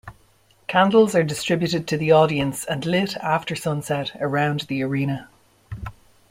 [0.65, 5.29] Candles are distributed to the audience and lit after sunset around the arena.